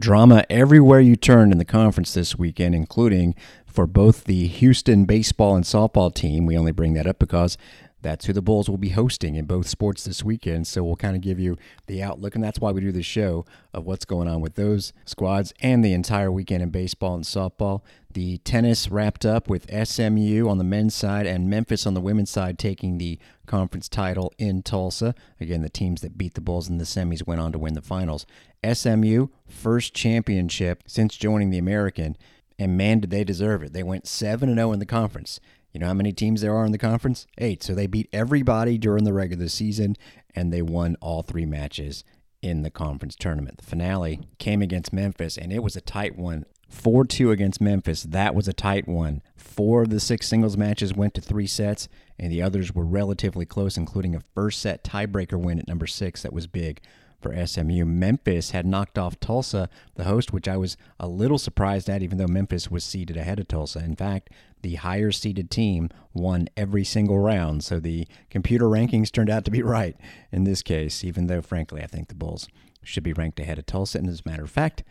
Drama 0.00 0.44
everywhere 0.50 1.00
you 1.00 1.16
turn 1.16 1.52
in 1.52 1.58
the 1.58 1.64
conference 1.64 2.14
this 2.14 2.36
weekend, 2.36 2.74
including 2.74 3.34
for 3.66 3.86
both 3.86 4.24
the 4.24 4.46
Houston 4.46 5.04
baseball 5.04 5.54
and 5.54 5.64
softball 5.64 6.14
team. 6.14 6.46
We 6.46 6.56
only 6.56 6.72
bring 6.72 6.94
that 6.94 7.06
up 7.06 7.18
because 7.18 7.58
that's 8.02 8.26
who 8.26 8.32
the 8.32 8.42
Bulls 8.42 8.70
will 8.70 8.78
be 8.78 8.90
hosting 8.90 9.34
in 9.34 9.46
both 9.46 9.66
sports 9.66 10.04
this 10.04 10.22
weekend. 10.22 10.66
So 10.66 10.84
we'll 10.84 10.96
kind 10.96 11.16
of 11.16 11.22
give 11.22 11.40
you 11.40 11.56
the 11.86 12.02
outlook, 12.02 12.34
and 12.34 12.44
that's 12.44 12.60
why 12.60 12.70
we 12.70 12.80
do 12.80 12.92
the 12.92 13.02
show 13.02 13.44
of 13.74 13.84
what's 13.84 14.04
going 14.04 14.28
on 14.28 14.40
with 14.40 14.54
those 14.54 14.92
squads 15.04 15.52
and 15.60 15.84
the 15.84 15.92
entire 15.92 16.30
weekend 16.30 16.62
in 16.62 16.70
baseball 16.70 17.14
and 17.14 17.24
softball. 17.24 17.82
The 18.16 18.38
tennis 18.38 18.90
wrapped 18.90 19.26
up 19.26 19.50
with 19.50 19.70
SMU 19.70 20.48
on 20.48 20.56
the 20.56 20.64
men's 20.64 20.94
side 20.94 21.26
and 21.26 21.50
Memphis 21.50 21.86
on 21.86 21.92
the 21.92 22.00
women's 22.00 22.30
side 22.30 22.58
taking 22.58 22.96
the 22.96 23.18
conference 23.44 23.90
title 23.90 24.32
in 24.38 24.62
Tulsa. 24.62 25.14
Again, 25.38 25.60
the 25.60 25.68
teams 25.68 26.00
that 26.00 26.16
beat 26.16 26.32
the 26.32 26.40
Bulls 26.40 26.66
in 26.66 26.78
the 26.78 26.84
semis 26.84 27.26
went 27.26 27.42
on 27.42 27.52
to 27.52 27.58
win 27.58 27.74
the 27.74 27.82
finals. 27.82 28.24
SMU, 28.64 29.26
first 29.46 29.92
championship 29.92 30.82
since 30.86 31.18
joining 31.18 31.50
the 31.50 31.58
American 31.58 32.16
and 32.58 32.78
man, 32.78 33.00
did 33.00 33.10
they 33.10 33.22
deserve 33.22 33.62
it. 33.62 33.74
They 33.74 33.82
went 33.82 34.06
7 34.06 34.54
0 34.54 34.72
in 34.72 34.78
the 34.78 34.86
conference. 34.86 35.38
You 35.74 35.80
know 35.80 35.88
how 35.88 35.92
many 35.92 36.14
teams 36.14 36.40
there 36.40 36.56
are 36.56 36.64
in 36.64 36.72
the 36.72 36.78
conference? 36.78 37.26
Eight. 37.36 37.62
So 37.62 37.74
they 37.74 37.86
beat 37.86 38.08
everybody 38.14 38.78
during 38.78 39.04
the 39.04 39.12
regular 39.12 39.48
season, 39.48 39.94
and 40.34 40.50
they 40.50 40.62
won 40.62 40.96
all 41.02 41.22
three 41.22 41.44
matches 41.44 42.02
in 42.40 42.62
the 42.62 42.70
conference 42.70 43.14
tournament. 43.14 43.58
The 43.58 43.66
finale 43.66 44.20
came 44.38 44.62
against 44.62 44.94
Memphis, 44.94 45.36
and 45.36 45.52
it 45.52 45.62
was 45.62 45.76
a 45.76 45.82
tight 45.82 46.16
one. 46.16 46.46
4 46.68 47.04
2 47.04 47.30
against 47.30 47.60
Memphis. 47.60 48.02
That 48.02 48.34
was 48.34 48.48
a 48.48 48.52
tight 48.52 48.88
one. 48.88 49.22
Four 49.36 49.82
of 49.82 49.90
the 49.90 50.00
six 50.00 50.28
singles 50.28 50.56
matches 50.56 50.94
went 50.94 51.14
to 51.14 51.20
three 51.20 51.46
sets, 51.46 51.88
and 52.18 52.30
the 52.30 52.42
others 52.42 52.74
were 52.74 52.84
relatively 52.84 53.46
close, 53.46 53.76
including 53.76 54.14
a 54.14 54.20
first 54.34 54.60
set 54.60 54.84
tiebreaker 54.84 55.40
win 55.40 55.58
at 55.58 55.68
number 55.68 55.86
six 55.86 56.22
that 56.22 56.32
was 56.32 56.46
big 56.46 56.80
for 57.20 57.46
SMU. 57.46 57.84
Memphis 57.84 58.50
had 58.50 58.66
knocked 58.66 58.98
off 58.98 59.18
Tulsa, 59.18 59.68
the 59.94 60.04
host, 60.04 60.32
which 60.32 60.48
I 60.48 60.56
was 60.56 60.76
a 61.00 61.08
little 61.08 61.38
surprised 61.38 61.88
at, 61.88 62.02
even 62.02 62.18
though 62.18 62.26
Memphis 62.26 62.70
was 62.70 62.84
seeded 62.84 63.16
ahead 63.16 63.40
of 63.40 63.48
Tulsa. 63.48 63.78
In 63.80 63.96
fact, 63.96 64.30
the 64.62 64.76
higher 64.76 65.12
seeded 65.12 65.50
team 65.50 65.88
won 66.12 66.48
every 66.56 66.84
single 66.84 67.18
round, 67.18 67.64
so 67.64 67.80
the 67.80 68.06
computer 68.30 68.66
rankings 68.66 69.10
turned 69.10 69.30
out 69.30 69.44
to 69.44 69.50
be 69.50 69.62
right 69.64 69.96
in 70.30 70.44
this 70.44 70.62
case, 70.62 71.04
even 71.04 71.26
though, 71.26 71.42
frankly, 71.42 71.82
I 71.82 71.86
think 71.86 72.08
the 72.08 72.14
Bulls 72.14 72.48
should 72.82 73.02
be 73.02 73.12
ranked 73.12 73.40
ahead 73.40 73.58
of 73.58 73.66
Tulsa. 73.66 73.98
And 73.98 74.08
as 74.08 74.22
a 74.24 74.28
matter 74.28 74.44
of 74.44 74.50
fact, 74.50 74.84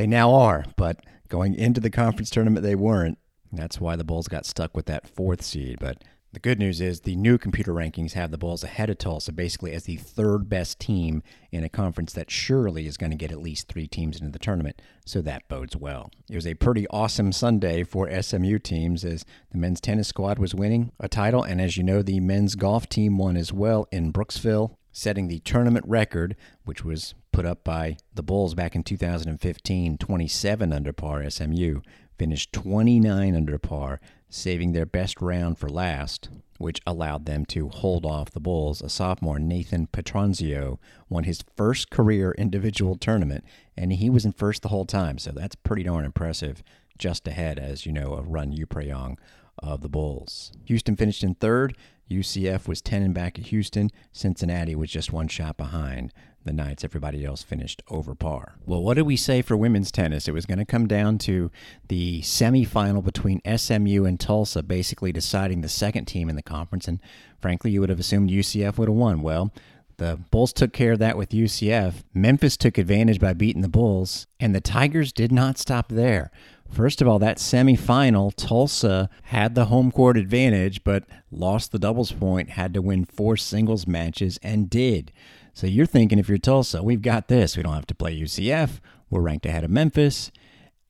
they 0.00 0.06
now 0.06 0.32
are, 0.32 0.64
but 0.76 1.04
going 1.28 1.54
into 1.54 1.78
the 1.78 1.90
conference 1.90 2.30
tournament, 2.30 2.64
they 2.64 2.74
weren't. 2.74 3.18
That's 3.52 3.78
why 3.78 3.96
the 3.96 4.04
Bulls 4.04 4.28
got 4.28 4.46
stuck 4.46 4.74
with 4.74 4.86
that 4.86 5.06
fourth 5.06 5.42
seed. 5.42 5.76
But 5.78 6.02
the 6.32 6.40
good 6.40 6.58
news 6.58 6.80
is 6.80 7.00
the 7.00 7.16
new 7.16 7.36
computer 7.36 7.74
rankings 7.74 8.12
have 8.12 8.30
the 8.30 8.38
Bulls 8.38 8.64
ahead 8.64 8.88
of 8.88 8.96
Tulsa 8.96 9.30
basically 9.30 9.72
as 9.72 9.84
the 9.84 9.98
third 9.98 10.48
best 10.48 10.80
team 10.80 11.22
in 11.52 11.64
a 11.64 11.68
conference 11.68 12.14
that 12.14 12.30
surely 12.30 12.86
is 12.86 12.96
going 12.96 13.10
to 13.10 13.16
get 13.16 13.30
at 13.30 13.42
least 13.42 13.68
three 13.68 13.86
teams 13.86 14.18
into 14.18 14.32
the 14.32 14.38
tournament, 14.38 14.80
so 15.04 15.20
that 15.20 15.46
bodes 15.48 15.76
well. 15.76 16.10
It 16.30 16.36
was 16.36 16.46
a 16.46 16.54
pretty 16.54 16.86
awesome 16.88 17.30
Sunday 17.30 17.84
for 17.84 18.08
SMU 18.22 18.58
teams 18.58 19.04
as 19.04 19.26
the 19.50 19.58
men's 19.58 19.82
tennis 19.82 20.08
squad 20.08 20.38
was 20.38 20.54
winning 20.54 20.92
a 20.98 21.08
title, 21.08 21.42
and 21.42 21.60
as 21.60 21.76
you 21.76 21.82
know, 21.82 22.00
the 22.00 22.20
men's 22.20 22.54
golf 22.54 22.88
team 22.88 23.18
won 23.18 23.36
as 23.36 23.52
well 23.52 23.86
in 23.92 24.14
Brooksville, 24.14 24.76
setting 24.92 25.28
the 25.28 25.40
tournament 25.40 25.84
record, 25.86 26.36
which 26.64 26.84
was 26.84 27.14
put 27.32 27.44
up 27.44 27.64
by 27.64 27.96
the 28.14 28.22
Bulls 28.22 28.54
back 28.54 28.74
in 28.74 28.82
2015, 28.82 29.98
27 29.98 30.72
under 30.72 30.92
par 30.92 31.28
SMU 31.28 31.80
finished 32.20 32.52
29 32.52 33.34
under 33.34 33.58
par, 33.58 33.98
saving 34.28 34.72
their 34.72 34.84
best 34.84 35.22
round 35.22 35.56
for 35.56 35.70
last, 35.70 36.28
which 36.58 36.82
allowed 36.86 37.24
them 37.24 37.46
to 37.46 37.70
hold 37.70 38.04
off 38.04 38.30
the 38.30 38.38
Bulls. 38.38 38.82
A 38.82 38.90
sophomore, 38.90 39.38
Nathan 39.38 39.86
Petronzio, 39.86 40.78
won 41.08 41.24
his 41.24 41.42
first 41.56 41.88
career 41.88 42.34
individual 42.36 42.94
tournament, 42.94 43.42
and 43.74 43.94
he 43.94 44.10
was 44.10 44.26
in 44.26 44.32
first 44.32 44.60
the 44.60 44.68
whole 44.68 44.84
time, 44.84 45.16
so 45.16 45.32
that's 45.32 45.54
pretty 45.54 45.84
darn 45.84 46.04
impressive. 46.04 46.62
Just 46.98 47.26
ahead, 47.26 47.58
as 47.58 47.86
you 47.86 47.92
know, 47.92 48.12
of 48.12 48.28
Run 48.28 48.52
Yeprayong 48.52 49.16
of 49.62 49.80
the 49.80 49.88
Bulls. 49.88 50.52
Houston 50.66 50.96
finished 50.96 51.24
in 51.24 51.36
third. 51.36 51.74
UCF 52.10 52.66
was 52.66 52.82
10 52.82 53.02
and 53.02 53.14
back 53.14 53.38
at 53.38 53.46
Houston. 53.46 53.90
Cincinnati 54.12 54.74
was 54.74 54.90
just 54.90 55.12
one 55.12 55.28
shot 55.28 55.56
behind 55.56 56.12
the 56.44 56.52
Knights. 56.52 56.84
Everybody 56.84 57.24
else 57.24 57.42
finished 57.42 57.82
over 57.88 58.14
par. 58.14 58.56
Well, 58.64 58.82
what 58.82 58.94
did 58.94 59.02
we 59.02 59.16
say 59.16 59.42
for 59.42 59.56
women's 59.56 59.92
tennis? 59.92 60.26
It 60.26 60.32
was 60.32 60.46
going 60.46 60.58
to 60.58 60.64
come 60.64 60.86
down 60.86 61.18
to 61.18 61.50
the 61.88 62.22
semifinal 62.22 63.04
between 63.04 63.40
SMU 63.56 64.04
and 64.04 64.18
Tulsa, 64.18 64.62
basically 64.62 65.12
deciding 65.12 65.60
the 65.60 65.68
second 65.68 66.06
team 66.06 66.28
in 66.28 66.36
the 66.36 66.42
conference. 66.42 66.88
And 66.88 67.00
frankly, 67.40 67.70
you 67.70 67.80
would 67.80 67.90
have 67.90 68.00
assumed 68.00 68.30
UCF 68.30 68.78
would 68.78 68.88
have 68.88 68.96
won. 68.96 69.22
Well, 69.22 69.52
the 70.00 70.18
Bulls 70.30 70.54
took 70.54 70.72
care 70.72 70.92
of 70.92 70.98
that 70.98 71.18
with 71.18 71.28
UCF. 71.28 72.02
Memphis 72.14 72.56
took 72.56 72.78
advantage 72.78 73.20
by 73.20 73.34
beating 73.34 73.60
the 73.60 73.68
Bulls, 73.68 74.26
and 74.40 74.54
the 74.54 74.60
Tigers 74.60 75.12
did 75.12 75.30
not 75.30 75.58
stop 75.58 75.90
there. 75.90 76.30
First 76.70 77.02
of 77.02 77.06
all, 77.06 77.18
that 77.18 77.36
semifinal, 77.36 78.32
Tulsa 78.34 79.10
had 79.24 79.54
the 79.54 79.66
home 79.66 79.92
court 79.92 80.16
advantage, 80.16 80.82
but 80.84 81.04
lost 81.30 81.70
the 81.70 81.78
doubles 81.78 82.12
point, 82.12 82.50
had 82.50 82.72
to 82.72 82.80
win 82.80 83.04
four 83.04 83.36
singles 83.36 83.86
matches, 83.86 84.38
and 84.42 84.70
did. 84.70 85.12
So 85.52 85.66
you're 85.66 85.84
thinking 85.84 86.18
if 86.18 86.30
you're 86.30 86.38
Tulsa, 86.38 86.82
we've 86.82 87.02
got 87.02 87.28
this. 87.28 87.56
We 87.56 87.62
don't 87.62 87.74
have 87.74 87.86
to 87.88 87.94
play 87.94 88.18
UCF. 88.18 88.80
We're 89.10 89.20
ranked 89.20 89.44
ahead 89.44 89.64
of 89.64 89.70
Memphis. 89.70 90.30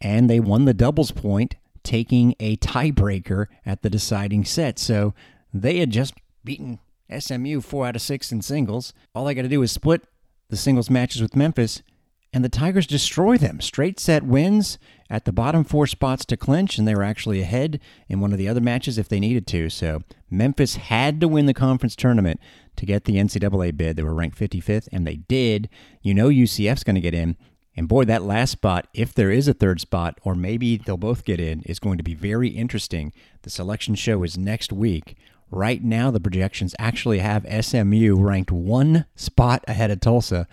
And 0.00 0.31
they 0.31 0.38
won 0.38 0.66
the 0.66 0.75
doubles 0.75 1.10
point, 1.10 1.56
taking 1.82 2.37
a 2.38 2.56
tiebreaker 2.59 3.47
at 3.66 3.82
the 3.82 3.91
deciding 3.91 4.44
set. 4.44 4.78
So 4.78 5.15
they 5.53 5.78
had 5.78 5.91
just 5.91 6.15
beaten 6.44 6.78
SMU 7.19 7.60
four 7.60 7.87
out 7.87 7.97
of 7.97 8.03
six 8.03 8.32
in 8.32 8.43
singles. 8.43 8.93
All 9.15 9.25
they 9.25 9.34
got 9.34 9.43
to 9.43 9.48
do 9.48 9.62
is 9.62 9.72
split 9.72 10.03
the 10.48 10.56
singles 10.56 10.91
matches 10.91 11.22
with 11.22 11.37
Memphis, 11.37 11.82
and 12.32 12.44
the 12.44 12.48
Tigers 12.48 12.87
destroy 12.87 13.37
them. 13.37 13.60
Straight 13.60 13.98
set 13.98 14.25
wins 14.25 14.78
at 15.09 15.25
the 15.25 15.32
bottom 15.32 15.65
four 15.65 15.87
spots 15.87 16.25
to 16.26 16.37
clinch, 16.37 16.78
and 16.78 16.87
they 16.87 16.94
were 16.94 17.03
actually 17.03 17.41
ahead 17.41 17.81
in 18.09 18.21
one 18.21 18.32
of 18.32 18.38
the 18.38 18.48
other 18.48 18.60
matches 18.60 18.98
if 18.98 19.09
they 19.09 19.19
needed 19.19 19.47
to. 19.48 19.69
So 19.69 20.03
Memphis 20.31 20.76
had 20.76 21.21
to 21.21 21.28
win 21.28 21.47
the 21.47 21.54
conference 21.54 21.97
tournament 21.97 22.41
to 22.76 22.87
get 22.87 23.04
the 23.04 23.16
NCAA 23.16 23.77
bid. 23.77 23.97
They 23.97 24.03
were 24.03 24.15
ranked 24.15 24.38
55th, 24.38 24.88
and 24.92 25.06
they 25.06 25.16
did. 25.16 25.69
You 26.03 26.15
know 26.15 26.28
UCF's 26.28 26.84
going 26.84 26.94
to 26.94 27.00
get 27.00 27.15
in. 27.15 27.37
And 27.77 27.88
boy, 27.88 28.04
that 28.04 28.22
last 28.22 28.50
spot, 28.50 28.88
if 28.92 29.15
there 29.15 29.31
is 29.31 29.48
a 29.48 29.54
third 29.54 29.81
spot, 29.81 30.19
or 30.22 30.34
maybe 30.34 30.77
they'll 30.77 30.97
both 30.97 31.25
get 31.25 31.41
in, 31.41 31.62
is 31.62 31.78
going 31.78 31.98
to 31.98 32.04
be 32.04 32.15
very 32.15 32.48
interesting. 32.48 33.12
The 33.42 33.50
selection 33.50 33.94
show 33.94 34.22
is 34.22 34.37
next 34.37 34.72
week. 34.72 35.16
Right 35.50 35.83
now, 35.83 36.11
the 36.11 36.21
projections 36.21 36.75
actually 36.78 37.19
have 37.19 37.47
SMU 37.65 38.16
ranked 38.16 38.53
one 38.53 39.06
spot 39.16 39.65
ahead 39.66 39.91
of 39.91 40.00
Tulsa. 40.00 40.47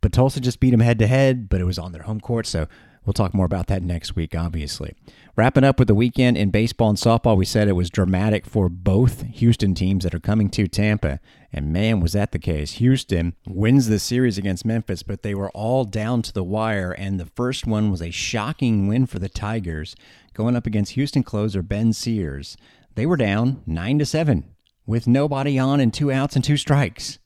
But 0.00 0.12
Tulsa 0.12 0.40
just 0.40 0.60
beat 0.60 0.70
them 0.70 0.80
head 0.80 0.98
to 1.00 1.06
head, 1.06 1.48
but 1.48 1.60
it 1.60 1.64
was 1.64 1.78
on 1.78 1.92
their 1.92 2.02
home 2.02 2.20
court, 2.20 2.46
so 2.46 2.68
We'll 3.06 3.12
talk 3.12 3.34
more 3.34 3.46
about 3.46 3.68
that 3.68 3.84
next 3.84 4.16
week, 4.16 4.34
obviously. 4.34 4.92
Wrapping 5.36 5.62
up 5.62 5.78
with 5.78 5.86
the 5.86 5.94
weekend 5.94 6.36
in 6.36 6.50
baseball 6.50 6.88
and 6.88 6.98
softball, 6.98 7.36
we 7.36 7.44
said 7.44 7.68
it 7.68 7.74
was 7.74 7.88
dramatic 7.88 8.44
for 8.44 8.68
both 8.68 9.22
Houston 9.22 9.74
teams 9.74 10.02
that 10.02 10.14
are 10.14 10.18
coming 10.18 10.50
to 10.50 10.66
Tampa. 10.66 11.20
And 11.52 11.72
man, 11.72 12.00
was 12.00 12.14
that 12.14 12.32
the 12.32 12.40
case. 12.40 12.72
Houston 12.72 13.36
wins 13.46 13.86
the 13.86 14.00
series 14.00 14.38
against 14.38 14.64
Memphis, 14.64 15.04
but 15.04 15.22
they 15.22 15.36
were 15.36 15.50
all 15.50 15.84
down 15.84 16.20
to 16.22 16.32
the 16.32 16.42
wire. 16.42 16.90
And 16.90 17.20
the 17.20 17.26
first 17.26 17.64
one 17.64 17.92
was 17.92 18.02
a 18.02 18.10
shocking 18.10 18.88
win 18.88 19.06
for 19.06 19.20
the 19.20 19.28
Tigers, 19.28 19.94
going 20.34 20.56
up 20.56 20.66
against 20.66 20.92
Houston 20.92 21.22
closer 21.22 21.62
Ben 21.62 21.92
Sears. 21.92 22.56
They 22.96 23.04
were 23.04 23.18
down 23.18 23.62
9 23.66 23.98
to 23.98 24.06
7 24.06 24.44
with 24.86 25.06
nobody 25.06 25.58
on 25.58 25.80
and 25.80 25.92
two 25.92 26.10
outs 26.10 26.34
and 26.34 26.42
two 26.42 26.56
strikes 26.56 27.18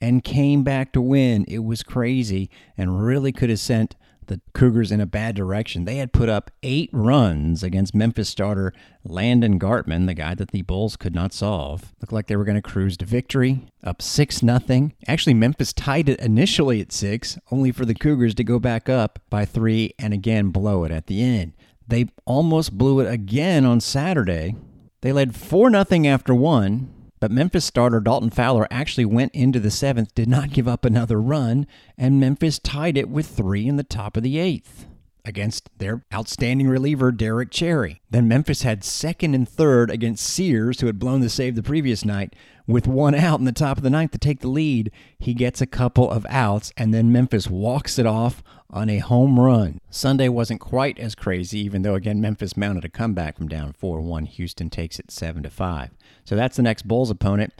and 0.00 0.22
came 0.22 0.62
back 0.62 0.92
to 0.92 1.00
win. 1.00 1.44
It 1.48 1.64
was 1.64 1.82
crazy 1.82 2.48
and 2.78 3.04
really 3.04 3.32
could 3.32 3.50
have 3.50 3.58
sent 3.58 3.96
the 4.26 4.40
Cougars 4.54 4.92
in 4.92 5.00
a 5.00 5.06
bad 5.06 5.34
direction. 5.34 5.84
They 5.84 5.96
had 5.96 6.12
put 6.12 6.28
up 6.28 6.52
eight 6.62 6.90
runs 6.92 7.64
against 7.64 7.92
Memphis 7.92 8.28
starter 8.28 8.72
Landon 9.02 9.58
Gartman, 9.58 10.06
the 10.06 10.14
guy 10.14 10.36
that 10.36 10.52
the 10.52 10.62
Bulls 10.62 10.94
could 10.94 11.16
not 11.16 11.32
solve. 11.32 11.92
Looked 12.00 12.12
like 12.12 12.28
they 12.28 12.36
were 12.36 12.44
going 12.44 12.54
to 12.54 12.62
cruise 12.62 12.96
to 12.98 13.04
victory, 13.04 13.66
up 13.82 14.00
6 14.00 14.44
nothing. 14.44 14.94
Actually, 15.08 15.34
Memphis 15.34 15.72
tied 15.72 16.08
it 16.08 16.20
initially 16.20 16.80
at 16.80 16.92
6, 16.92 17.36
only 17.50 17.72
for 17.72 17.84
the 17.84 17.94
Cougars 17.94 18.36
to 18.36 18.44
go 18.44 18.60
back 18.60 18.88
up 18.88 19.18
by 19.28 19.44
3 19.44 19.92
and 19.98 20.14
again 20.14 20.50
blow 20.50 20.84
it 20.84 20.92
at 20.92 21.08
the 21.08 21.20
end. 21.20 21.54
They 21.88 22.06
almost 22.24 22.78
blew 22.78 23.00
it 23.00 23.12
again 23.12 23.64
on 23.64 23.80
Saturday. 23.80 24.54
They 25.02 25.12
led 25.12 25.34
4 25.34 25.70
nothing 25.70 26.06
after 26.06 26.34
1 26.34 27.00
but 27.20 27.30
Memphis 27.30 27.66
starter 27.66 28.00
Dalton 28.00 28.30
Fowler 28.30 28.66
actually 28.70 29.04
went 29.04 29.34
into 29.34 29.60
the 29.60 29.70
seventh, 29.70 30.14
did 30.14 30.28
not 30.28 30.50
give 30.50 30.66
up 30.66 30.86
another 30.86 31.20
run, 31.20 31.66
and 31.98 32.18
Memphis 32.18 32.58
tied 32.58 32.96
it 32.96 33.10
with 33.10 33.26
three 33.26 33.68
in 33.68 33.76
the 33.76 33.82
top 33.82 34.16
of 34.16 34.22
the 34.22 34.38
eighth 34.38 34.86
against 35.26 35.68
their 35.76 36.02
outstanding 36.14 36.66
reliever, 36.66 37.12
Derek 37.12 37.50
Cherry. 37.50 38.00
Then 38.08 38.26
Memphis 38.26 38.62
had 38.62 38.82
second 38.82 39.34
and 39.34 39.46
third 39.46 39.90
against 39.90 40.26
Sears, 40.26 40.80
who 40.80 40.86
had 40.86 40.98
blown 40.98 41.20
the 41.20 41.28
save 41.28 41.56
the 41.56 41.62
previous 41.62 42.06
night. 42.06 42.34
With 42.66 42.86
one 42.86 43.14
out 43.14 43.38
in 43.38 43.44
the 43.44 43.52
top 43.52 43.76
of 43.76 43.82
the 43.82 43.90
ninth 43.90 44.12
to 44.12 44.18
take 44.18 44.40
the 44.40 44.48
lead, 44.48 44.90
he 45.18 45.34
gets 45.34 45.60
a 45.60 45.66
couple 45.66 46.10
of 46.10 46.26
outs, 46.30 46.72
and 46.78 46.94
then 46.94 47.12
Memphis 47.12 47.48
walks 47.48 47.98
it 47.98 48.06
off 48.06 48.42
on 48.72 48.88
a 48.88 48.98
home 48.98 49.38
run. 49.38 49.80
Sunday 49.90 50.28
wasn't 50.28 50.60
quite 50.60 50.98
as 50.98 51.14
crazy, 51.14 51.58
even 51.60 51.82
though 51.82 51.94
again 51.94 52.20
Memphis 52.20 52.56
mounted 52.56 52.84
a 52.84 52.88
comeback 52.88 53.36
from 53.36 53.48
down 53.48 53.72
4-1. 53.72 54.26
Houston 54.28 54.70
takes 54.70 54.98
it 54.98 55.10
7 55.10 55.42
5. 55.48 55.90
So 56.24 56.36
that's 56.36 56.56
the 56.56 56.62
next 56.62 56.86
Bulls 56.86 57.10
opponent. 57.10 57.52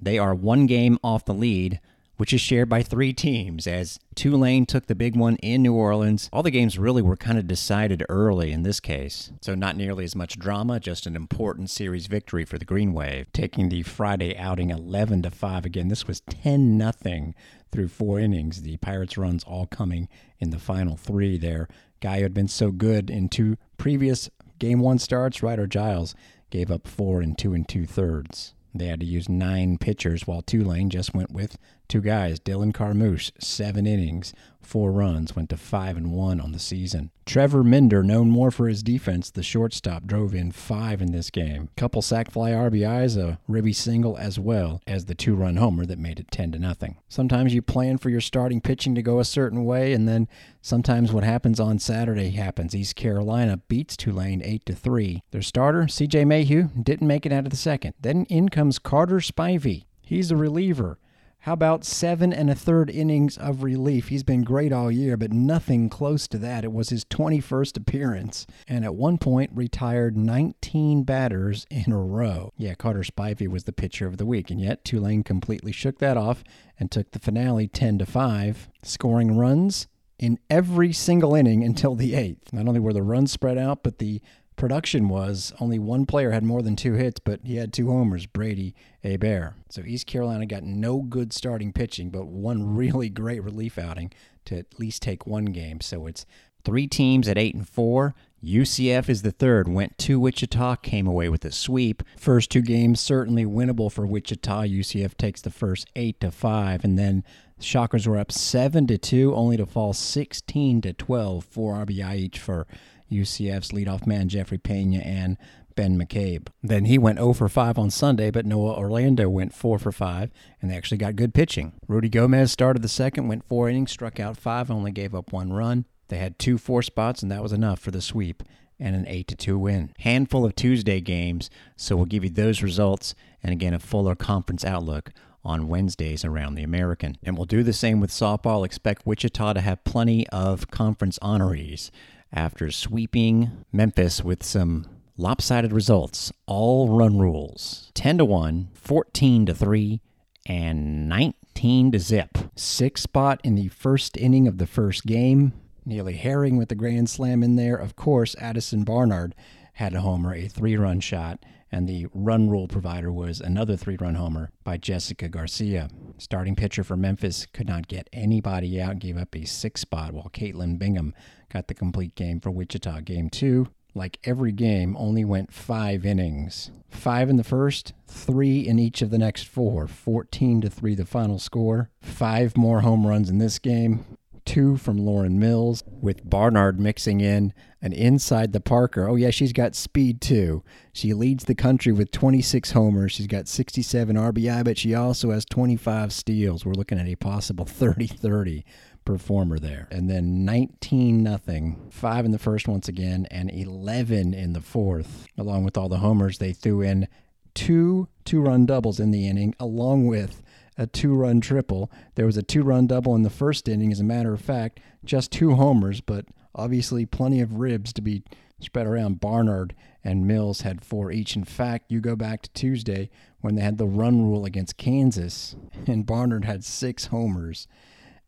They 0.00 0.18
are 0.18 0.34
one 0.34 0.66
game 0.66 0.98
off 1.02 1.24
the 1.24 1.34
lead 1.34 1.80
which 2.18 2.32
is 2.32 2.40
shared 2.40 2.68
by 2.68 2.82
three 2.82 3.12
teams, 3.12 3.66
as 3.66 3.98
Tulane 4.14 4.66
took 4.66 4.86
the 4.86 4.94
big 4.94 5.16
one 5.16 5.36
in 5.36 5.62
New 5.62 5.72
Orleans. 5.72 6.28
All 6.32 6.42
the 6.42 6.50
games 6.50 6.78
really 6.78 7.00
were 7.00 7.16
kind 7.16 7.38
of 7.38 7.46
decided 7.46 8.04
early 8.08 8.50
in 8.50 8.64
this 8.64 8.80
case, 8.80 9.30
so 9.40 9.54
not 9.54 9.76
nearly 9.76 10.04
as 10.04 10.16
much 10.16 10.38
drama, 10.38 10.80
just 10.80 11.06
an 11.06 11.14
important 11.14 11.70
series 11.70 12.08
victory 12.08 12.44
for 12.44 12.58
the 12.58 12.64
Green 12.64 12.92
Wave, 12.92 13.32
taking 13.32 13.68
the 13.68 13.84
Friday 13.84 14.36
outing 14.36 14.70
11 14.70 15.22
to 15.22 15.30
5. 15.30 15.64
Again, 15.64 15.88
this 15.88 16.08
was 16.08 16.20
10 16.22 16.76
nothing 16.76 17.36
through 17.70 17.88
four 17.88 18.18
innings. 18.18 18.62
The 18.62 18.76
Pirates' 18.78 19.16
runs 19.16 19.44
all 19.44 19.66
coming 19.66 20.08
in 20.40 20.50
the 20.50 20.58
final 20.58 20.96
three 20.96 21.38
there. 21.38 21.68
Guy 22.00 22.16
who 22.16 22.22
had 22.24 22.34
been 22.34 22.48
so 22.48 22.72
good 22.72 23.10
in 23.10 23.28
two 23.28 23.56
previous 23.76 24.28
game 24.58 24.80
one 24.80 24.98
starts, 24.98 25.42
Ryder 25.42 25.68
Giles, 25.68 26.16
gave 26.50 26.70
up 26.70 26.88
four 26.88 27.20
and 27.20 27.38
two 27.38 27.54
and 27.54 27.68
two 27.68 27.86
thirds. 27.86 28.54
They 28.74 28.86
had 28.86 29.00
to 29.00 29.06
use 29.06 29.28
nine 29.28 29.78
pitchers, 29.78 30.26
while 30.26 30.42
Tulane 30.42 30.90
just 30.90 31.14
went 31.14 31.32
with 31.32 31.58
two 31.88 32.00
guys. 32.00 32.38
Dylan 32.38 32.72
Carmouche, 32.72 33.30
seven 33.38 33.86
innings, 33.86 34.32
four 34.60 34.92
runs, 34.92 35.34
went 35.34 35.48
to 35.50 35.56
five 35.56 35.96
and 35.96 36.12
one 36.12 36.40
on 36.40 36.52
the 36.52 36.58
season. 36.58 37.10
Trevor 37.24 37.64
Minder, 37.64 38.02
known 38.02 38.30
more 38.30 38.50
for 38.50 38.68
his 38.68 38.82
defense, 38.82 39.30
the 39.30 39.42
shortstop, 39.42 40.04
drove 40.04 40.34
in 40.34 40.52
five 40.52 41.00
in 41.00 41.12
this 41.12 41.30
game. 41.30 41.68
Couple 41.76 42.02
sac 42.02 42.30
fly 42.30 42.50
RBIs, 42.50 43.16
a 43.16 43.38
ribby 43.48 43.72
single, 43.72 44.16
as 44.16 44.38
well 44.38 44.80
as 44.86 45.06
the 45.06 45.14
two-run 45.14 45.56
homer 45.56 45.86
that 45.86 45.98
made 45.98 46.20
it 46.20 46.30
ten 46.30 46.52
to 46.52 46.58
nothing. 46.58 46.96
Sometimes 47.08 47.54
you 47.54 47.62
plan 47.62 47.98
for 47.98 48.10
your 48.10 48.20
starting 48.20 48.60
pitching 48.60 48.94
to 48.94 49.02
go 49.02 49.18
a 49.18 49.24
certain 49.24 49.64
way, 49.64 49.92
and 49.92 50.06
then 50.06 50.28
sometimes 50.60 51.12
what 51.12 51.24
happens 51.24 51.58
on 51.58 51.78
Saturday 51.78 52.30
happens. 52.30 52.74
East 52.74 52.96
Carolina 52.96 53.58
beats 53.68 53.96
Tulane 53.96 54.42
eight 54.42 54.64
to 54.66 54.74
three. 54.74 55.22
Their 55.30 55.42
starter, 55.42 55.88
C.J. 55.88 56.24
Mayhew, 56.26 56.68
didn't 56.82 57.06
make 57.06 57.24
it 57.24 57.32
out 57.32 57.44
of 57.44 57.50
the 57.50 57.56
second. 57.56 57.94
Then 58.00 58.24
in 58.26 58.48
comes 58.48 58.78
Carter 58.78 59.18
Spivey. 59.18 59.84
He's 60.02 60.30
a 60.30 60.36
reliever. 60.36 60.98
How 61.42 61.52
about 61.52 61.84
seven 61.84 62.32
and 62.32 62.50
a 62.50 62.54
third 62.54 62.90
innings 62.90 63.38
of 63.38 63.62
relief? 63.62 64.08
He's 64.08 64.24
been 64.24 64.42
great 64.42 64.72
all 64.72 64.90
year, 64.90 65.16
but 65.16 65.32
nothing 65.32 65.88
close 65.88 66.26
to 66.28 66.38
that. 66.38 66.64
It 66.64 66.72
was 66.72 66.90
his 66.90 67.04
21st 67.04 67.76
appearance, 67.76 68.46
and 68.66 68.84
at 68.84 68.96
one 68.96 69.18
point 69.18 69.50
retired 69.54 70.16
19 70.16 71.04
batters 71.04 71.64
in 71.70 71.92
a 71.92 71.98
row. 71.98 72.52
Yeah, 72.56 72.74
Carter 72.74 73.04
Spivey 73.04 73.46
was 73.46 73.64
the 73.64 73.72
pitcher 73.72 74.06
of 74.06 74.16
the 74.16 74.26
week, 74.26 74.50
and 74.50 74.60
yet 74.60 74.84
Tulane 74.84 75.22
completely 75.22 75.72
shook 75.72 75.98
that 76.00 76.16
off 76.16 76.42
and 76.78 76.90
took 76.90 77.12
the 77.12 77.20
finale 77.20 77.68
10 77.68 77.98
to 77.98 78.06
5, 78.06 78.68
scoring 78.82 79.36
runs 79.36 79.86
in 80.18 80.38
every 80.50 80.92
single 80.92 81.34
inning 81.34 81.62
until 81.62 81.94
the 81.94 82.14
eighth. 82.14 82.52
Not 82.52 82.66
only 82.66 82.80
were 82.80 82.92
the 82.92 83.02
runs 83.02 83.30
spread 83.30 83.56
out, 83.56 83.82
but 83.84 83.98
the 83.98 84.20
production 84.58 85.08
was 85.08 85.52
only 85.60 85.78
one 85.78 86.04
player 86.04 86.32
had 86.32 86.44
more 86.44 86.62
than 86.62 86.76
two 86.76 86.94
hits, 86.94 87.20
but 87.20 87.40
he 87.44 87.56
had 87.56 87.72
two 87.72 87.88
homers, 87.88 88.26
Brady 88.26 88.74
Hebert. 89.02 89.54
So 89.70 89.82
East 89.82 90.06
Carolina 90.06 90.44
got 90.44 90.64
no 90.64 91.00
good 91.00 91.32
starting 91.32 91.72
pitching, 91.72 92.10
but 92.10 92.26
one 92.26 92.74
really 92.76 93.08
great 93.08 93.42
relief 93.42 93.78
outing 93.78 94.12
to 94.46 94.58
at 94.58 94.78
least 94.78 95.02
take 95.02 95.26
one 95.26 95.46
game. 95.46 95.80
So 95.80 96.06
it's 96.06 96.26
three 96.64 96.86
teams 96.86 97.28
at 97.28 97.38
eight 97.38 97.54
and 97.54 97.66
four. 97.66 98.14
UCF 98.44 99.08
is 99.08 99.22
the 99.22 99.32
third, 99.32 99.68
went 99.68 99.98
to 99.98 100.20
Wichita, 100.20 100.76
came 100.76 101.06
away 101.08 101.28
with 101.28 101.44
a 101.44 101.50
sweep. 101.50 102.02
First 102.16 102.50
two 102.50 102.62
games 102.62 103.00
certainly 103.00 103.44
winnable 103.44 103.90
for 103.90 104.06
Wichita. 104.06 104.62
UCF 104.62 105.16
takes 105.16 105.40
the 105.40 105.50
first 105.50 105.88
eight 105.96 106.20
to 106.20 106.30
five, 106.30 106.84
and 106.84 106.98
then 106.98 107.24
Shockers 107.60 108.06
were 108.06 108.18
up 108.18 108.30
seven 108.30 108.86
to 108.86 108.98
two, 108.98 109.34
only 109.34 109.56
to 109.56 109.66
fall 109.66 109.92
sixteen 109.92 110.80
to 110.82 110.92
twelve, 110.92 111.44
four 111.44 111.74
RBI 111.84 112.16
each 112.16 112.38
for 112.38 112.68
UCF's 113.10 113.72
leadoff 113.72 114.06
man 114.06 114.28
Jeffrey 114.28 114.58
Pena 114.58 114.98
and 114.98 115.36
Ben 115.74 115.96
McCabe. 115.96 116.48
Then 116.62 116.86
he 116.86 116.98
went 116.98 117.18
0 117.18 117.34
for 117.34 117.48
5 117.48 117.78
on 117.78 117.90
Sunday, 117.90 118.32
but 118.32 118.44
Noah 118.44 118.76
Orlando 118.76 119.28
went 119.28 119.54
4 119.54 119.78
for 119.78 119.92
5, 119.92 120.30
and 120.60 120.70
they 120.70 120.76
actually 120.76 120.98
got 120.98 121.14
good 121.14 121.32
pitching. 121.32 121.74
Rudy 121.86 122.08
Gomez 122.08 122.50
started 122.50 122.82
the 122.82 122.88
second, 122.88 123.28
went 123.28 123.46
four 123.46 123.68
innings, 123.68 123.92
struck 123.92 124.18
out 124.18 124.36
five, 124.36 124.70
only 124.70 124.90
gave 124.90 125.14
up 125.14 125.32
one 125.32 125.52
run. 125.52 125.84
They 126.08 126.18
had 126.18 126.38
two 126.38 126.58
four 126.58 126.82
spots, 126.82 127.22
and 127.22 127.30
that 127.30 127.42
was 127.42 127.52
enough 127.52 127.78
for 127.78 127.92
the 127.92 128.00
sweep 128.00 128.42
and 128.80 128.96
an 128.96 129.06
8 129.06 129.28
to 129.28 129.36
2 129.36 129.58
win. 129.58 129.92
Handful 130.00 130.44
of 130.44 130.56
Tuesday 130.56 131.00
games, 131.00 131.50
so 131.76 131.96
we'll 131.96 132.06
give 132.06 132.24
you 132.24 132.30
those 132.30 132.62
results 132.62 133.14
and 133.42 133.52
again 133.52 133.74
a 133.74 133.78
fuller 133.78 134.14
conference 134.14 134.64
outlook 134.64 135.10
on 135.44 135.68
Wednesdays 135.68 136.24
around 136.24 136.54
the 136.54 136.62
American. 136.62 137.16
And 137.22 137.36
we'll 137.36 137.46
do 137.46 137.62
the 137.62 137.72
same 137.72 138.00
with 138.00 138.10
softball. 138.10 138.64
Expect 138.64 139.06
Wichita 139.06 139.52
to 139.52 139.60
have 139.60 139.84
plenty 139.84 140.28
of 140.28 140.70
conference 140.70 141.18
honorees 141.20 141.90
after 142.32 142.70
sweeping 142.70 143.64
Memphis 143.72 144.22
with 144.22 144.42
some 144.42 144.86
lopsided 145.16 145.72
results, 145.72 146.32
all 146.46 146.88
run 146.88 147.18
rules 147.18 147.90
10 147.94 148.18
to 148.18 148.24
1, 148.24 148.68
14 148.74 149.46
to 149.46 149.54
3, 149.54 150.00
and 150.46 151.08
19 151.08 151.92
to 151.92 151.98
zip. 151.98 152.38
Six 152.56 153.02
spot 153.02 153.40
in 153.44 153.54
the 153.54 153.68
first 153.68 154.16
inning 154.16 154.48
of 154.48 154.58
the 154.58 154.66
first 154.66 155.06
game. 155.06 155.52
Neleigh 155.86 156.16
Herring 156.16 156.56
with 156.56 156.68
the 156.68 156.74
grand 156.74 157.08
slam 157.08 157.42
in 157.42 157.56
there. 157.56 157.76
Of 157.76 157.96
course, 157.96 158.36
Addison 158.38 158.84
Barnard 158.84 159.34
had 159.74 159.94
a 159.94 160.00
homer, 160.00 160.34
a 160.34 160.48
three 160.48 160.76
run 160.76 161.00
shot, 161.00 161.44
and 161.70 161.88
the 161.88 162.06
run 162.12 162.48
rule 162.48 162.68
provider 162.68 163.12
was 163.12 163.40
another 163.40 163.76
three 163.76 163.96
run 163.96 164.14
homer 164.14 164.50
by 164.64 164.76
Jessica 164.76 165.28
Garcia. 165.28 165.88
Starting 166.16 166.56
pitcher 166.56 166.84
for 166.84 166.96
Memphis 166.96 167.46
could 167.46 167.68
not 167.68 167.88
get 167.88 168.08
anybody 168.12 168.80
out, 168.80 168.98
gave 168.98 169.16
up 169.16 169.34
a 169.34 169.44
six 169.44 169.82
spot, 169.82 170.12
while 170.12 170.30
Caitlin 170.32 170.78
Bingham 170.78 171.14
got 171.52 171.68
the 171.68 171.74
complete 171.74 172.14
game 172.14 172.40
for 172.40 172.50
Wichita. 172.50 173.00
Game 173.00 173.30
two, 173.30 173.68
like 173.94 174.18
every 174.24 174.52
game, 174.52 174.96
only 174.96 175.24
went 175.24 175.52
five 175.52 176.04
innings. 176.04 176.70
Five 176.88 177.28
in 177.28 177.36
the 177.36 177.44
first, 177.44 177.92
three 178.06 178.60
in 178.66 178.78
each 178.78 179.02
of 179.02 179.10
the 179.10 179.18
next 179.18 179.46
four. 179.46 179.86
14 179.86 180.62
to 180.62 180.70
3 180.70 180.94
the 180.94 181.04
final 181.04 181.38
score. 181.38 181.90
Five 182.00 182.56
more 182.56 182.80
home 182.80 183.06
runs 183.06 183.28
in 183.28 183.38
this 183.38 183.58
game. 183.58 184.04
Two 184.48 184.78
from 184.78 184.96
Lauren 184.96 185.38
Mills, 185.38 185.84
with 185.86 186.28
Barnard 186.28 186.80
mixing 186.80 187.20
in 187.20 187.52
an 187.82 187.92
inside 187.92 188.54
the 188.54 188.62
Parker. 188.62 189.06
Oh, 189.06 189.14
yeah, 189.14 189.28
she's 189.28 189.52
got 189.52 189.74
speed 189.74 190.22
too. 190.22 190.64
She 190.90 191.12
leads 191.12 191.44
the 191.44 191.54
country 191.54 191.92
with 191.92 192.10
26 192.12 192.70
homers. 192.70 193.12
She's 193.12 193.26
got 193.26 193.46
67 193.46 194.16
RBI, 194.16 194.64
but 194.64 194.78
she 194.78 194.94
also 194.94 195.32
has 195.32 195.44
25 195.44 196.14
steals. 196.14 196.64
We're 196.64 196.72
looking 196.72 196.98
at 196.98 197.06
a 197.06 197.14
possible 197.16 197.64
30 197.66 198.06
30 198.06 198.64
performer 199.04 199.58
there. 199.58 199.86
And 199.90 200.08
then 200.08 200.46
19 200.46 201.22
nothing, 201.22 201.90
5 201.90 202.24
in 202.24 202.30
the 202.30 202.38
first 202.38 202.66
once 202.66 202.88
again 202.88 203.26
and 203.30 203.50
11 203.50 204.32
in 204.32 204.54
the 204.54 204.62
fourth. 204.62 205.26
Along 205.36 205.62
with 205.62 205.76
all 205.76 205.90
the 205.90 205.98
homers, 205.98 206.38
they 206.38 206.54
threw 206.54 206.80
in 206.80 207.06
two 207.52 208.08
two-run 208.24 208.64
doubles 208.64 208.98
in 208.98 209.10
the 209.10 209.28
inning 209.28 209.54
along 209.60 210.06
with 210.06 210.42
a 210.78 210.86
two-run 210.86 211.40
triple. 211.40 211.90
There 212.14 212.24
was 212.24 212.36
a 212.36 212.42
two-run 212.42 212.86
double 212.86 213.14
in 213.14 213.22
the 213.22 213.30
first 213.30 213.68
inning 213.68 213.92
as 213.92 214.00
a 214.00 214.04
matter 214.04 214.32
of 214.32 214.40
fact, 214.40 214.80
just 215.04 215.32
two 215.32 215.56
homers, 215.56 216.00
but 216.00 216.26
obviously 216.54 217.04
plenty 217.04 217.40
of 217.40 217.54
ribs 217.54 217.92
to 217.94 218.00
be 218.00 218.22
spread 218.60 218.86
around. 218.86 219.20
Barnard 219.20 219.74
and 220.04 220.26
Mills 220.26 220.62
had 220.62 220.84
four 220.84 221.10
each. 221.10 221.36
In 221.36 221.44
fact, 221.44 221.90
you 221.90 222.00
go 222.00 222.16
back 222.16 222.42
to 222.42 222.50
Tuesday 222.52 223.10
when 223.40 223.56
they 223.56 223.62
had 223.62 223.78
the 223.78 223.86
run 223.86 224.22
rule 224.22 224.44
against 224.44 224.76
Kansas, 224.76 225.56
and 225.86 226.06
Barnard 226.06 226.44
had 226.44 226.64
six 226.64 227.06
homers 227.06 227.66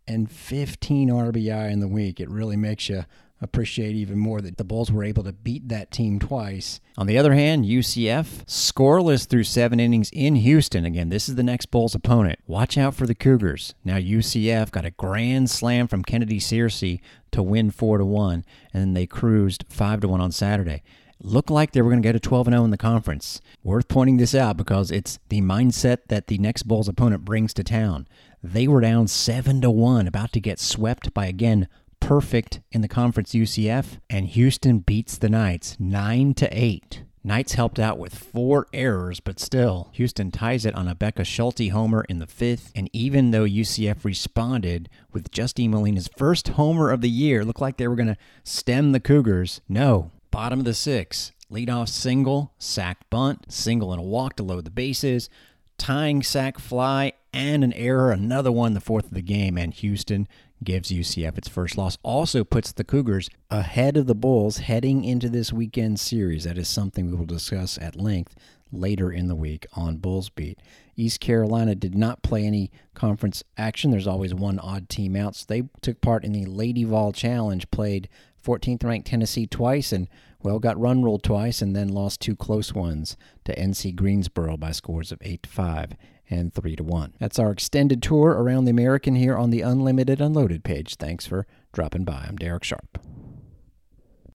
and 0.06 0.30
15 0.30 1.08
RBI 1.08 1.70
in 1.70 1.80
the 1.80 1.88
week. 1.88 2.20
It 2.20 2.28
really 2.28 2.56
makes 2.56 2.88
you 2.88 3.04
appreciate 3.42 3.96
even 3.96 4.18
more 4.18 4.40
that 4.40 4.58
the 4.58 4.64
Bulls 4.64 4.92
were 4.92 5.04
able 5.04 5.24
to 5.24 5.32
beat 5.32 5.68
that 5.68 5.90
team 5.90 6.18
twice. 6.18 6.80
On 6.96 7.06
the 7.06 7.18
other 7.18 7.34
hand, 7.34 7.64
UCF 7.64 8.44
scoreless 8.44 9.26
through 9.26 9.44
seven 9.44 9.80
innings 9.80 10.10
in 10.12 10.36
Houston. 10.36 10.84
Again, 10.84 11.08
this 11.08 11.28
is 11.28 11.36
the 11.36 11.42
next 11.42 11.66
Bulls 11.66 11.94
opponent. 11.94 12.38
Watch 12.46 12.76
out 12.76 12.94
for 12.94 13.06
the 13.06 13.14
Cougars. 13.14 13.74
Now 13.84 13.96
UCF 13.96 14.70
got 14.70 14.84
a 14.84 14.90
grand 14.90 15.50
slam 15.50 15.88
from 15.88 16.02
Kennedy 16.02 16.38
Searcy 16.38 17.00
to 17.32 17.42
win 17.42 17.70
four 17.70 17.98
to 17.98 18.04
one, 18.04 18.44
and 18.72 18.82
then 18.82 18.94
they 18.94 19.06
cruised 19.06 19.64
five 19.68 20.00
to 20.00 20.08
one 20.08 20.20
on 20.20 20.32
Saturday. 20.32 20.82
Looked 21.22 21.50
like 21.50 21.72
they 21.72 21.82
were 21.82 21.90
going 21.90 22.02
to 22.02 22.08
go 22.08 22.12
to 22.12 22.20
12 22.20 22.46
0 22.46 22.64
in 22.64 22.70
the 22.70 22.78
conference. 22.78 23.42
Worth 23.62 23.88
pointing 23.88 24.16
this 24.16 24.34
out 24.34 24.56
because 24.56 24.90
it's 24.90 25.18
the 25.28 25.42
mindset 25.42 25.98
that 26.08 26.28
the 26.28 26.38
next 26.38 26.62
Bulls 26.62 26.88
opponent 26.88 27.26
brings 27.26 27.52
to 27.54 27.64
town. 27.64 28.08
They 28.42 28.66
were 28.66 28.80
down 28.80 29.06
7 29.06 29.60
to 29.60 29.70
1, 29.70 30.06
about 30.06 30.32
to 30.32 30.40
get 30.40 30.58
swept 30.58 31.12
by 31.12 31.26
again 31.26 31.68
perfect 32.10 32.58
in 32.72 32.80
the 32.80 32.88
conference 32.88 33.30
UCF, 33.30 34.00
and 34.10 34.26
Houston 34.26 34.80
beats 34.80 35.16
the 35.16 35.28
Knights 35.28 35.76
9 35.78 36.34
to 36.34 36.48
8. 36.50 37.04
Knights 37.22 37.52
helped 37.52 37.78
out 37.78 37.98
with 37.98 38.16
four 38.16 38.66
errors, 38.72 39.20
but 39.20 39.38
still, 39.38 39.90
Houston 39.92 40.32
ties 40.32 40.66
it 40.66 40.74
on 40.74 40.88
a 40.88 40.94
Becca 40.96 41.22
Schulte 41.22 41.70
homer 41.70 42.04
in 42.08 42.18
the 42.18 42.26
fifth. 42.26 42.72
And 42.74 42.90
even 42.92 43.30
though 43.30 43.44
UCF 43.44 44.04
responded 44.04 44.88
with 45.12 45.30
Justine 45.30 45.70
Molina's 45.70 46.10
first 46.16 46.48
homer 46.48 46.90
of 46.90 47.00
the 47.00 47.08
year, 47.08 47.44
looked 47.44 47.60
like 47.60 47.76
they 47.76 47.86
were 47.86 47.94
going 47.94 48.08
to 48.08 48.18
stem 48.42 48.90
the 48.90 48.98
Cougars. 48.98 49.60
No, 49.68 50.10
bottom 50.32 50.58
of 50.58 50.64
the 50.64 50.74
sixth, 50.74 51.30
leadoff 51.48 51.88
single, 51.88 52.54
sac 52.58 53.08
bunt, 53.08 53.52
single 53.52 53.92
and 53.92 54.00
a 54.00 54.04
walk 54.04 54.34
to 54.34 54.42
load 54.42 54.64
the 54.64 54.72
bases, 54.72 55.30
tying 55.78 56.24
sac 56.24 56.58
fly, 56.58 57.12
and 57.32 57.62
an 57.62 57.72
error, 57.74 58.10
another 58.10 58.50
one, 58.50 58.74
the 58.74 58.80
fourth 58.80 59.04
of 59.04 59.14
the 59.14 59.22
game, 59.22 59.56
and 59.56 59.74
Houston 59.74 60.26
gives 60.62 60.90
UCF 60.90 61.38
its 61.38 61.48
first 61.48 61.76
loss. 61.76 61.98
Also 62.02 62.44
puts 62.44 62.72
the 62.72 62.84
Cougars 62.84 63.30
ahead 63.50 63.96
of 63.96 64.06
the 64.06 64.14
Bulls 64.14 64.58
heading 64.58 65.04
into 65.04 65.28
this 65.28 65.52
weekend 65.52 65.98
series. 65.98 66.44
That 66.44 66.58
is 66.58 66.68
something 66.68 67.10
we 67.10 67.16
will 67.16 67.26
discuss 67.26 67.78
at 67.78 67.96
length 67.96 68.34
later 68.72 69.10
in 69.10 69.28
the 69.28 69.34
week 69.34 69.66
on 69.74 69.96
Bulls 69.96 70.28
Beat. 70.28 70.58
East 70.96 71.20
Carolina 71.20 71.74
did 71.74 71.94
not 71.94 72.22
play 72.22 72.44
any 72.44 72.70
conference 72.94 73.42
action. 73.56 73.90
There's 73.90 74.06
always 74.06 74.34
one 74.34 74.58
odd 74.58 74.88
team 74.88 75.16
out. 75.16 75.34
So 75.34 75.46
they 75.48 75.62
took 75.80 76.00
part 76.00 76.24
in 76.24 76.32
the 76.32 76.44
Lady 76.44 76.84
Vol 76.84 77.12
Challenge, 77.12 77.70
played 77.70 78.08
14th 78.42 78.84
ranked 78.84 79.08
Tennessee 79.08 79.46
twice, 79.46 79.92
and 79.92 80.08
well, 80.42 80.58
got 80.58 80.80
run 80.80 81.02
ruled 81.02 81.22
twice, 81.22 81.60
and 81.60 81.76
then 81.76 81.88
lost 81.88 82.20
two 82.20 82.36
close 82.36 82.74
ones 82.74 83.16
to 83.44 83.54
NC 83.54 83.94
Greensboro 83.94 84.56
by 84.56 84.72
scores 84.72 85.12
of 85.12 85.18
8 85.22 85.42
to 85.42 85.48
5 85.48 85.92
and 86.30 86.54
3 86.54 86.76
to 86.76 86.84
1. 86.84 87.14
That's 87.18 87.38
our 87.38 87.50
extended 87.50 88.02
tour 88.02 88.30
around 88.30 88.64
the 88.64 88.70
American 88.70 89.16
here 89.16 89.36
on 89.36 89.50
the 89.50 89.62
Unlimited 89.62 90.20
Unloaded 90.20 90.64
page. 90.64 90.96
Thanks 90.96 91.26
for 91.26 91.46
dropping 91.72 92.04
by. 92.04 92.26
I'm 92.28 92.36
Derek 92.36 92.64
Sharp. 92.64 92.98